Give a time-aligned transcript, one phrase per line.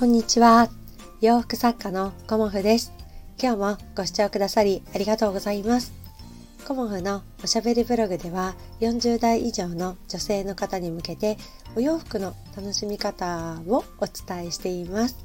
[0.00, 0.70] こんにちは。
[1.20, 2.90] 洋服作家のコモフです。
[3.38, 5.92] 今日もご視聴くださりありがとうございます。
[6.66, 11.36] コモフのおしゃべりブログでは40代以上の女性の方に向けて
[11.76, 15.18] お洋服の楽しみ方をお伝えしています。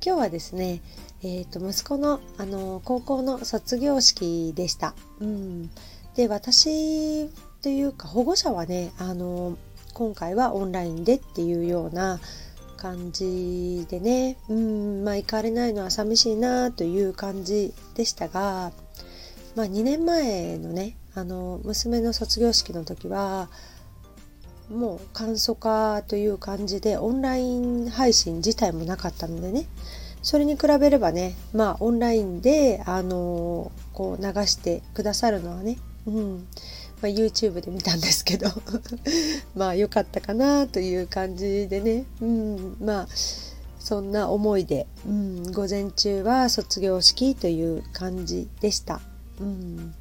[0.00, 0.80] 今日はですね、
[1.24, 4.94] えー、と息子のあの高校の卒業式でした。
[5.18, 5.70] うん、
[6.14, 7.28] で私
[7.62, 9.58] というか保護者はねあの
[9.92, 12.20] 今回はオンラインでっていうような
[12.78, 14.38] 感じでね。
[14.48, 18.72] うんまあ行かれないのは寂しいなという感じでしたが、
[19.54, 23.50] まあ、2年前のねあの娘の卒業式の時は
[24.70, 29.66] もう簡素化という感じでオンライン配信自体もなかったのでね。
[30.20, 36.46] それに比べればねまあオンラインであのこう流してくださるのはね、うん。
[37.00, 38.48] まあ、YouTube で見たんですけど。
[39.54, 43.08] まあ良かったかなという感じでね、うん、まあ
[43.78, 49.00] そんな思いで、うん、午前中は卒業式という感じでした。
[49.40, 49.94] うん、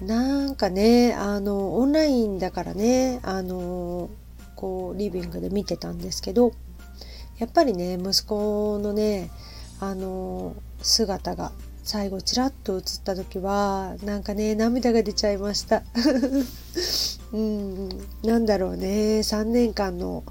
[0.00, 4.10] なんかねあのオンラインだからねあの
[4.56, 6.52] こうリビングで見てたんですけど
[7.38, 9.30] やっぱりね息子のね
[9.78, 15.82] あの姿が最後ちらっと映った時はなんかね涙が出ちゃいました。
[17.32, 17.88] うん
[18.22, 19.20] なんだろうね。
[19.20, 20.24] 3年間の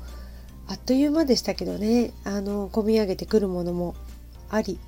[0.68, 2.12] あっという間でしたけどね。
[2.24, 3.96] あの込み上げてくるものも
[4.50, 4.80] あり。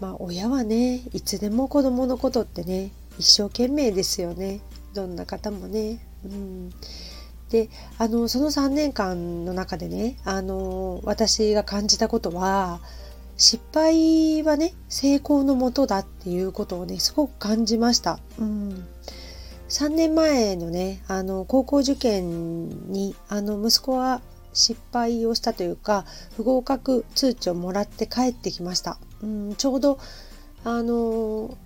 [0.00, 4.60] まあ親はねいつでも子供のことってね一生懸命ですよね。
[4.94, 5.98] どんな方もね。
[6.24, 6.70] うん。
[7.50, 12.80] であのその3年間の中でねあの私が感じたことは
[13.42, 18.20] 失敗はね成功のもとだっていうことをねすごく感じました。
[18.38, 18.86] うん
[19.68, 24.20] 3年前のねあの高校受験にあの息子は
[24.52, 26.04] 失敗をしたというか
[26.36, 28.96] 不合格通知をもらって帰ってきました。
[29.22, 29.98] うん、ちょうど
[30.62, 31.58] あの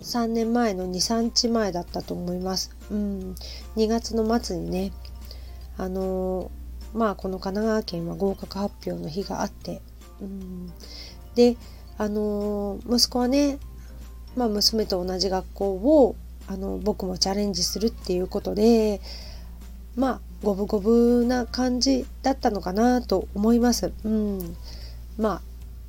[0.00, 2.74] 3年前の23日前だったと思います。
[2.90, 3.34] うん、
[3.76, 4.92] 2月の末にね
[5.76, 6.50] あの
[6.94, 9.82] まあこの神奈川県は合格発表の日があって
[10.22, 10.72] うん、
[11.34, 11.56] で
[11.98, 13.58] あの息子はね、
[14.36, 16.16] まあ、娘と同じ学校を
[16.48, 19.00] あの僕もチャレンジするっていうことで
[19.96, 23.92] まあ五分五分な感じだったのかなと思います。
[24.04, 24.56] うん、
[25.18, 25.42] まあ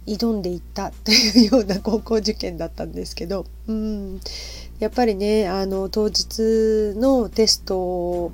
[0.05, 4.19] 挑んでいったというような高校受験だったんですけど、うん、
[4.79, 8.31] やっぱりねあの当日のテスト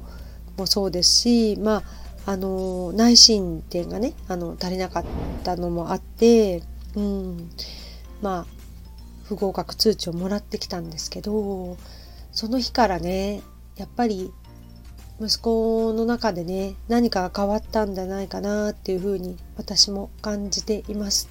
[0.58, 1.84] もそうですしまあ
[2.26, 5.06] あの内申点がねあの足りなかっ
[5.44, 6.62] たのもあって、
[6.96, 7.50] うん、
[8.22, 8.46] まあ
[9.24, 11.78] 不合格通知をもらってきたんですけど
[12.32, 13.42] その日からね
[13.78, 14.32] やっぱり
[15.22, 21.30] 息子の中でね何かが変わったんじゃないかなっていうふうに私も感じています。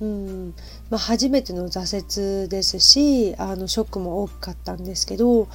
[0.00, 0.54] うん
[0.90, 5.48] まあ、初めての挫折ですしあのショックも大きかったんですけど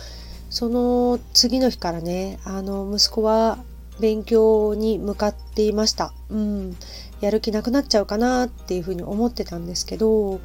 [0.50, 3.58] その次の日からねあの息子は
[4.00, 6.14] 勉強に向かっていました。
[6.30, 6.78] うん、
[7.22, 10.40] やる気なくなっちゃうかなっていうふうに思ってたんですけど、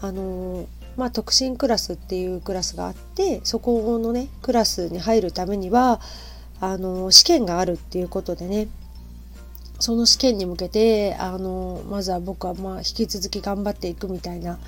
[0.00, 6.00] あのまあ、特進クラスっていうクラスがあってそこのねクラスに入るためには
[6.60, 8.68] あの試験があるっていうことでね
[9.78, 14.58] その試験に向けてあのまずは僕はまあ引き続き頑張っていくみたいな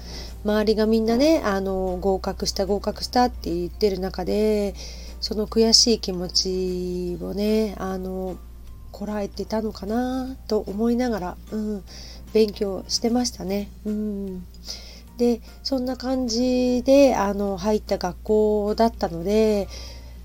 [0.44, 4.74] 周りがみんなねあの合格した合格したって言ってる中で
[5.20, 8.36] その悔しい気持ちをねあの
[8.92, 11.84] こらえてたのかなと思いながら、うん、
[12.32, 13.68] 勉強してましたね。
[13.84, 14.44] うん、
[15.18, 19.68] でそんな感じであの入った学校だったので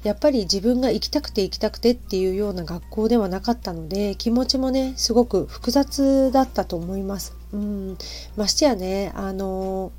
[0.04, 7.36] やっぱり自分が行きたくて行きたくてっていうような学校ではなかったので気持ちもねすごく複雑だったと思います。
[7.54, 7.98] うん、
[8.36, 9.92] ましてやねあの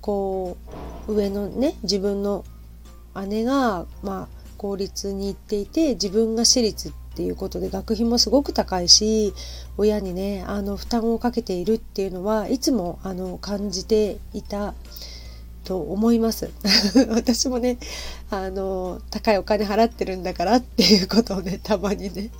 [0.00, 0.56] こ
[1.08, 2.44] う上のね自分の
[3.24, 4.28] 姉が、まあ、
[4.58, 9.32] 公立に行っていて自分が私立っていうことで学費もすごく高いし
[9.78, 14.74] 親にねあの負担をかけているっていうのはいつもあの感じていた
[15.64, 16.50] と思います。
[17.10, 17.78] 私もね
[18.30, 22.30] あの高いお金払ってるんだからっていうことをね たまにね。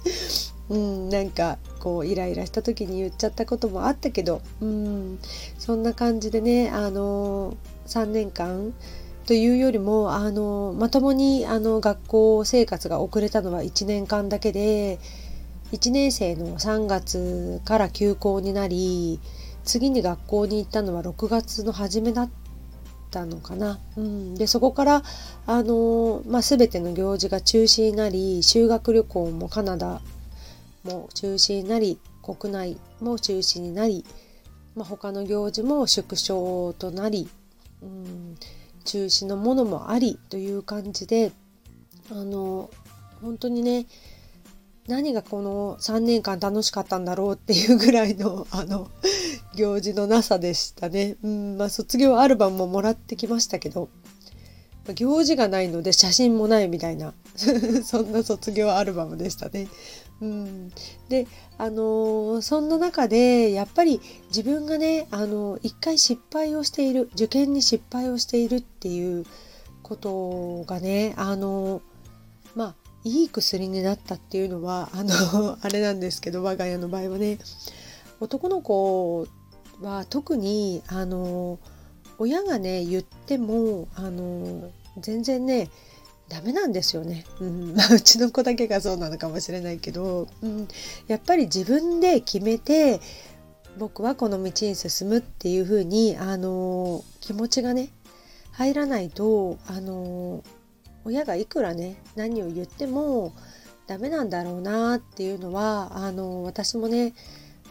[0.68, 5.18] うんなんかこうイライラした時に言っちゃったこともあったけどうん
[5.58, 7.54] そんな感じでねあの
[7.86, 8.74] 3年間
[9.26, 15.00] というよりもあのまともにあの学校生活が遅れたのは1年間だけで
[15.72, 19.20] 1年生の3月から休校になり
[19.64, 22.30] 次に学校に行ったのは6月の初めだっ
[23.10, 23.80] たのかな。
[23.96, 25.02] うん、でそこから
[25.46, 30.00] あの、まあ、全ての行事が中止になり修学旅行もカナダ
[30.84, 34.04] も中止になり国内も中止になり、
[34.76, 37.28] まあ、他の行事も縮小となり、
[37.82, 38.36] うん、
[38.86, 41.32] 中止のものもありという感じで
[42.10, 42.70] あの
[43.20, 43.86] 本当にね
[44.88, 48.88] 何がこの3年間楽しかったんだろうっていうぐらいのあの
[49.56, 51.16] 行事のなさでしたね。
[51.22, 53.88] うんまあ、卒業アルバムももらってきましたけど
[54.94, 57.14] 行事がないので写真もないみたいな
[57.84, 59.68] そんな卒業アルバムでしたね。
[60.20, 60.72] うん、
[61.08, 61.26] で
[61.58, 69.26] あのー、そんな中でやっぱり自分がねあの一回失敗をしている受験に失敗をしているっていう
[69.82, 71.82] ことがねあの
[72.54, 72.74] まあ
[73.04, 77.38] いい薬になったっていうのはあの あれなんですけど我が家の場合はね
[78.18, 79.28] 男の子
[79.82, 81.58] は特にあの
[82.18, 85.68] 親がね言ってもあの全然ね
[86.28, 90.68] ダメなんですよね、うん、 うちの子だけがそうなのかもしれないけど、うん、
[91.06, 93.00] やっぱり自分で決めて
[93.78, 97.90] 僕はこの道に進むっていうふうにあの気持ちがね
[98.52, 100.42] 入らないとあの
[101.04, 103.32] 親がいくらね何を言っても
[103.86, 107.14] ダメなんだろうなっていうのはあの私もね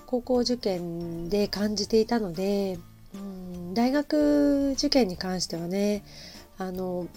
[0.06, 2.80] 高校受験で感じていたので、
[3.14, 6.04] うん、大学受験に関してはね
[6.58, 7.08] あの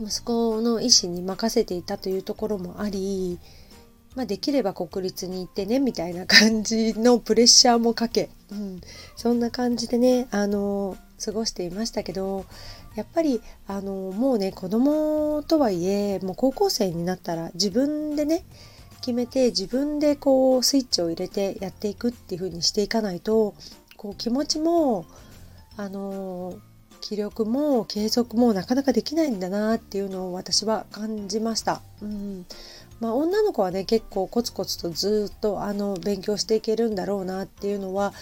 [0.00, 3.38] 息子の意思に任せていたというところもあり、
[4.14, 8.80] まあ、できれば国立に行ってねみたいな感じのプレッシャーもかけ、うん、
[9.16, 12.44] そんな感じでねあの過ごしていましたけど
[12.94, 18.44] やっぱりあのもうね子供とはいえもう高校生になったら自分でね
[19.00, 23.54] 決めて自分でこうスイッチを入れてやっていくっていう風にしていかないと
[23.96, 25.06] こう気持ちも
[25.76, 26.54] あの
[27.02, 31.82] 気力も継続もなかなかできないんだなっていうのを私は感じました。
[32.00, 32.46] うん
[33.00, 38.14] まあ、女の子はね結構コツコツとずっとあの勉強していけるんだろうなっていうのは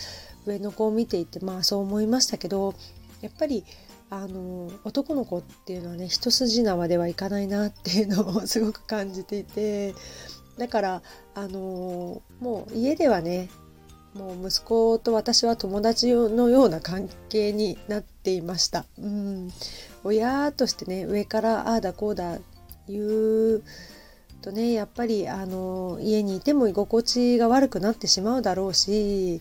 [0.47, 2.75] 上の子を見ていてまあそう思いましたけど
[3.21, 3.65] やっぱり
[4.09, 9.94] あの男の子っていうのはね一筋縄ではいかないなっていうのをすごく感じていて
[10.56, 11.03] だから
[11.35, 13.50] あのもう家ではね
[14.15, 18.85] もう息子と私は友達のような関係になっていました。
[18.99, 19.53] うん、
[20.03, 22.39] 親としてね上からああだこうだ
[22.89, 23.62] 言う
[24.43, 29.41] とねやっぱりあの家にいても居心地が悪くなってしまうだろうし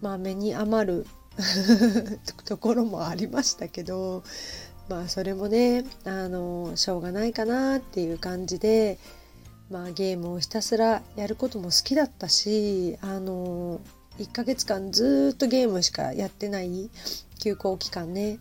[0.00, 1.06] まあ目に余る
[2.44, 4.22] ところもありましたけど
[4.88, 8.98] まあそれもねあのしょうがないかなっていう感じで
[9.70, 13.80] まあゲームをひたすらやることも好きだったしあの
[14.18, 16.90] 1ヶ月間ずっとゲームしかやってない
[17.38, 18.38] 休校期間ね。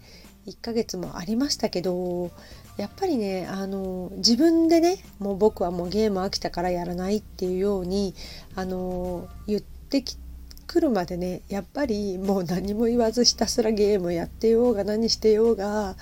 [0.48, 2.32] 1ヶ月もありましたけど
[2.78, 8.14] やっぱりねあの自分でねもう僕はもうゲーム飽きたからやらないっていうように
[8.56, 10.18] あの言ってき
[10.68, 15.96] くるまでねやっぱりもう何も言わずひたすらゲームやってようが何してようが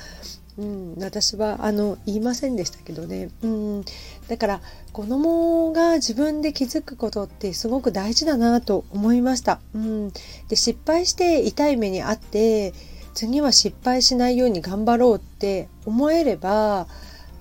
[0.57, 3.83] うん、私はあの言いませんでしたけどね、うん、
[4.27, 4.61] だから
[4.91, 10.09] 子供が自分で気づくことってすごく大事だなと思いました、うん、
[10.49, 12.73] で失敗して痛い目にあって
[13.15, 16.87] 次は失敗しないように頑張ろうって思えれば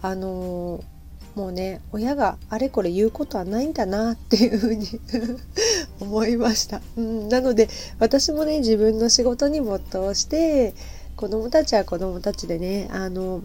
[0.01, 0.83] あの
[1.35, 4.87] もうね親があれこれ言うことはないんだなっていうふうに
[6.01, 10.75] 思いました、うん、なので私もね自分の仕事に没頭して
[11.23, 13.43] 子供たちは子供たちでねあの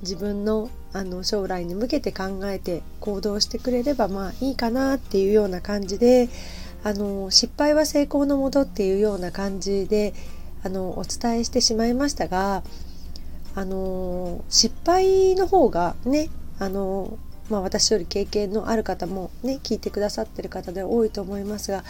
[0.00, 6.28] 自分のあの将来に向けて考えて行動してくれればまあいいかなっていうような感じで
[6.82, 10.14] あの失敗は成功のもとっていうような感じで
[10.64, 12.64] あのお伝えしてしまいましたが
[13.54, 17.18] あの失敗の方がねあの、
[17.50, 21.84] まあ、私より経験のある方もね聞いてくださってる方で多いと思いますが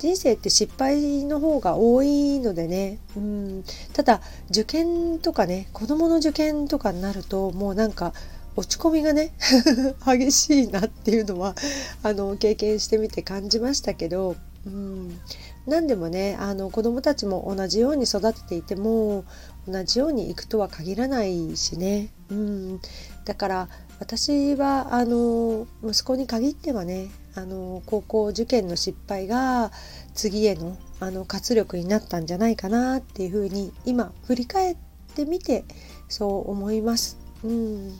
[0.00, 2.98] 人生って失敗の方が多いのでね。
[3.16, 3.64] うん。
[3.92, 8.14] ただ受験とかね子どもの受験とかになるともうなんか
[8.56, 9.32] 落ち込みがね
[10.04, 11.54] 激しいなっていうのは
[12.02, 14.36] あの経験してみて感じましたけど。
[14.66, 15.20] うん。
[15.66, 19.24] 何でもねあの子どもたちも同じように育てていても
[19.68, 22.80] 同じようにいくとは限らないしね、うん、
[23.24, 23.68] だから
[24.00, 29.70] 私はあの息子に限ってはねあの高校受験の失敗が
[30.14, 34.76] 次へのあの活力になったんじゃないかなっていうふうに今振り返っ
[35.14, 35.64] てみて
[36.08, 37.18] そう思います。
[37.42, 37.98] うん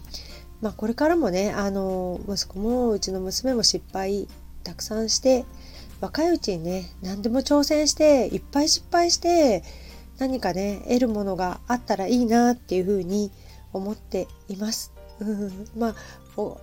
[0.60, 4.28] まあ、これからもねあの息子もうちの娘も失敗
[4.62, 5.46] たくさんして
[6.00, 9.62] 若いうちにね何でも挑戦していっぱい失敗して
[10.18, 13.30] 何かね得るものがあったらいいなっていうふうに
[13.72, 14.92] 思っています。
[15.20, 15.94] うん、まあ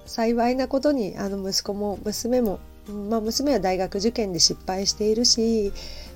[0.06, 2.60] 幸いなことにあの息子も娘も
[2.92, 5.74] まあ、娘は大学受験で失敗しているし、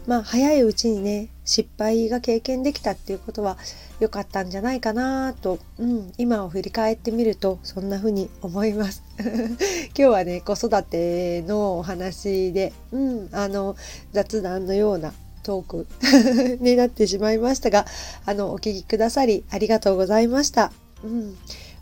[0.07, 3.57] まあ、早いうちにね失敗が経験できたっていうことは
[3.99, 13.75] 良かったんじゃないかなと、うん、今を振り返ってみるとそんな風に思います 今日はね子育てのお話で、うん、あの
[14.13, 15.13] 雑談のような
[15.43, 15.87] トーク
[16.63, 17.85] になってしまいましたが
[18.25, 20.71] あのお聞きくださりありがとうございました。
[21.03, 21.35] うん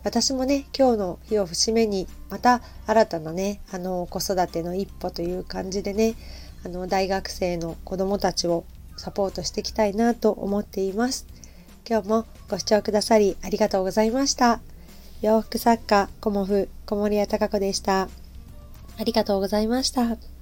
[0.03, 6.15] 私もね今日の日を節目にまた新たなねあの子育ての一歩という感じでね
[6.65, 8.65] あの大学生の子どもたちを
[8.97, 11.25] サポートしていきたいなと思っています。
[11.89, 14.59] 今日もご視聴くださりありがとうございました。
[15.21, 18.09] 洋服作家コモフ小森屋隆子でした。
[18.97, 20.38] ありがとうございました。